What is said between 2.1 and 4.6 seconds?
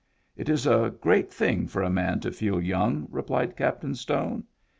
to feel young," replied Captain Stone.